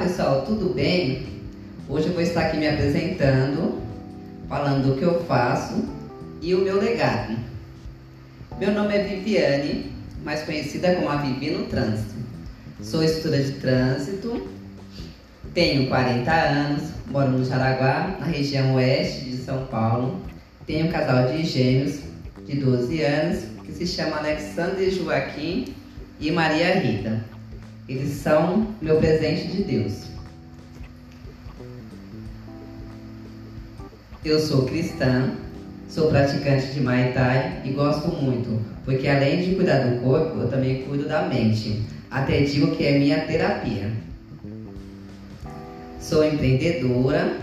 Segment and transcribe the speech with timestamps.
[0.00, 1.26] pessoal, tudo bem?
[1.86, 3.82] Hoje eu vou estar aqui me apresentando,
[4.48, 5.84] falando do que eu faço
[6.40, 7.36] e o meu legado.
[8.58, 9.92] Meu nome é Viviane,
[10.24, 12.14] mais conhecida como a Vivi no Trânsito.
[12.82, 14.48] Sou estuda de trânsito,
[15.52, 20.18] tenho 40 anos, moro no Jaraguá, na região oeste de São Paulo.
[20.66, 22.00] Tenho um casal de gêmeos
[22.46, 25.74] de 12 anos que se chama Alexandre Joaquim
[26.18, 27.22] e Maria Rita.
[27.90, 30.04] Eles são meu presente de Deus.
[34.24, 35.32] Eu sou cristã,
[35.88, 40.48] sou praticante de Muay Thai e gosto muito, porque além de cuidar do corpo, eu
[40.48, 41.82] também cuido da mente.
[42.08, 43.90] Até digo que é minha terapia.
[45.98, 47.38] Sou empreendedora.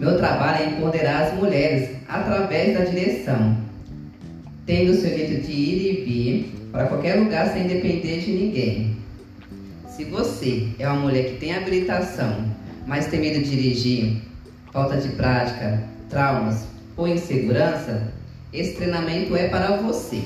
[0.00, 3.58] Meu trabalho é empoderar as mulheres através da direção.
[4.64, 9.03] Tenho o seu jeito de ir e vir para qualquer lugar sem depender de ninguém.
[9.96, 12.44] Se você é uma mulher que tem habilitação,
[12.84, 14.22] mas tem medo de dirigir,
[14.72, 18.12] falta de prática, traumas ou insegurança,
[18.52, 20.24] esse treinamento é para você.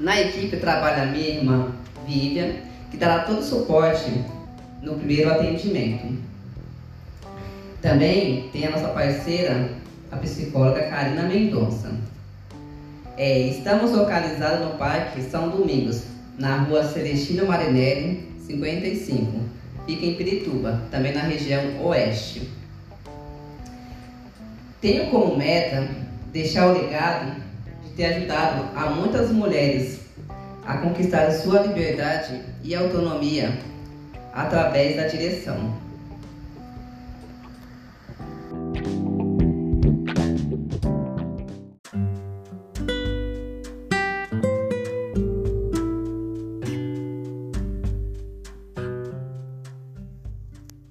[0.00, 1.72] Na equipe trabalha a minha irmã
[2.04, 2.54] Vivian,
[2.90, 4.10] que dará todo o suporte
[4.82, 6.12] no primeiro atendimento.
[7.80, 9.70] Também tem a nossa parceira,
[10.10, 11.94] a psicóloga Karina Mendonça.
[13.16, 19.40] É, estamos localizados no Parque São Domingos, na rua Celestino Marinelli, 55.
[19.86, 22.50] Fica em Pirituba, também na região oeste.
[24.80, 25.88] Tenho como meta
[26.32, 27.40] deixar o legado
[27.84, 30.00] de ter ajudado a muitas mulheres
[30.66, 33.56] a conquistar sua liberdade e autonomia
[34.32, 35.85] através da direção.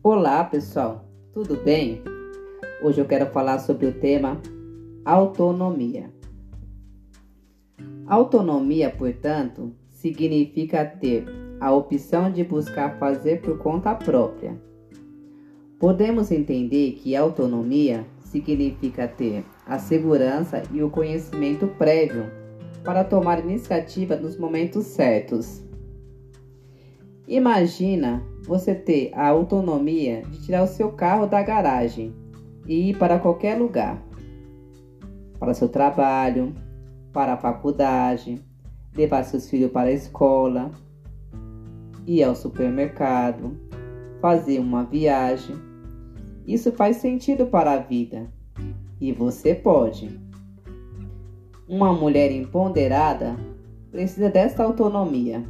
[0.08, 2.04] Olá pessoal, tudo bem?
[2.84, 4.40] Hoje eu quero falar sobre o tema
[5.04, 6.14] autonomia.
[8.06, 11.26] Autonomia, portanto, significa ter
[11.60, 14.56] a opção de buscar fazer por conta própria.
[15.80, 22.30] Podemos entender que autonomia significa ter a segurança e o conhecimento prévio
[22.84, 25.66] para tomar iniciativa nos momentos certos.
[27.28, 32.14] Imagina você ter a autonomia de tirar o seu carro da garagem
[32.68, 34.00] e ir para qualquer lugar.
[35.40, 36.54] Para seu trabalho,
[37.12, 38.40] para a faculdade,
[38.96, 40.70] levar seus filhos para a escola,
[42.06, 43.58] ir ao supermercado,
[44.22, 45.56] fazer uma viagem.
[46.46, 48.32] Isso faz sentido para a vida
[49.02, 50.20] e você pode.
[51.68, 53.36] Uma mulher empoderada
[53.90, 55.44] precisa dessa autonomia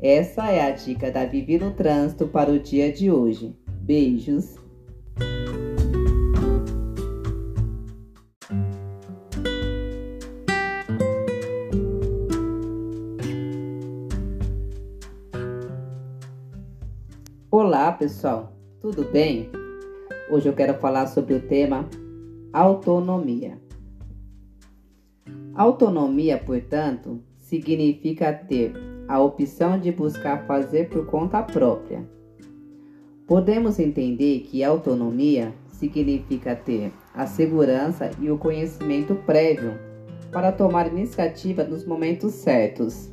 [0.00, 3.54] essa é a dica da Vivi no Trânsito para o dia de hoje.
[3.80, 4.54] Beijos!
[17.50, 19.50] Olá pessoal, tudo bem?
[20.30, 21.88] Hoje eu quero falar sobre o tema
[22.52, 23.58] autonomia.
[25.54, 32.06] Autonomia, portanto, significa ter a opção de buscar fazer por conta própria.
[33.26, 39.78] Podemos entender que autonomia significa ter a segurança e o conhecimento prévio
[40.30, 43.10] para tomar iniciativa nos momentos certos.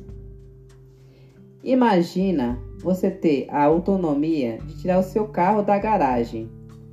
[1.62, 6.48] Imagina você ter a autonomia de tirar o seu carro da garagem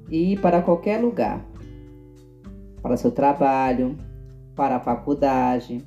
[0.09, 1.45] e ir para qualquer lugar.
[2.81, 3.97] Para seu trabalho,
[4.55, 5.85] para a faculdade,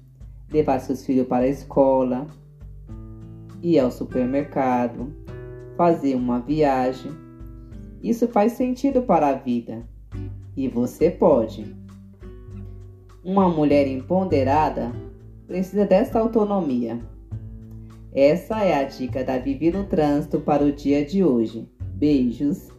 [0.50, 2.26] levar seus filhos para a escola,
[3.66, 5.12] ir ao supermercado,
[5.76, 7.10] fazer uma viagem.
[8.00, 9.84] Isso faz sentido para a vida
[10.56, 11.74] e você pode.
[13.24, 14.92] Uma mulher empoderada
[15.48, 17.00] precisa dessa autonomia.
[18.14, 21.68] Essa é a dica da Vivi no Trânsito para o dia de hoje.
[21.80, 22.75] Beijos!